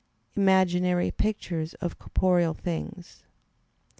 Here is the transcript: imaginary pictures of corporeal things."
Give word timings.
imaginary 0.35 1.11
pictures 1.11 1.75
of 1.75 1.99
corporeal 1.99 2.55
things." 2.55 3.23